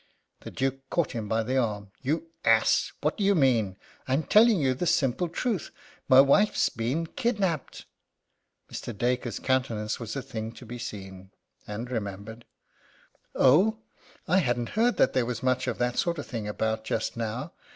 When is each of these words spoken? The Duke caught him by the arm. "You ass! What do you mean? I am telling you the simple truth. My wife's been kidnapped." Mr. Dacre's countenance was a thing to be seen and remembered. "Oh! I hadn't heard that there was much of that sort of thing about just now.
The 0.39 0.49
Duke 0.49 0.89
caught 0.89 1.11
him 1.11 1.27
by 1.27 1.43
the 1.43 1.57
arm. 1.57 1.91
"You 2.01 2.31
ass! 2.43 2.91
What 3.01 3.17
do 3.17 3.23
you 3.23 3.35
mean? 3.35 3.77
I 4.07 4.15
am 4.15 4.23
telling 4.23 4.59
you 4.59 4.73
the 4.73 4.87
simple 4.87 5.29
truth. 5.29 5.69
My 6.09 6.19
wife's 6.21 6.69
been 6.69 7.05
kidnapped." 7.05 7.85
Mr. 8.73 8.97
Dacre's 8.97 9.37
countenance 9.37 9.99
was 9.99 10.15
a 10.15 10.23
thing 10.23 10.53
to 10.53 10.65
be 10.65 10.79
seen 10.79 11.29
and 11.67 11.91
remembered. 11.91 12.45
"Oh! 13.35 13.77
I 14.27 14.39
hadn't 14.39 14.69
heard 14.69 14.97
that 14.97 15.13
there 15.13 15.23
was 15.27 15.43
much 15.43 15.67
of 15.67 15.77
that 15.77 15.99
sort 15.99 16.17
of 16.17 16.25
thing 16.25 16.47
about 16.47 16.83
just 16.83 17.15
now. 17.15 17.53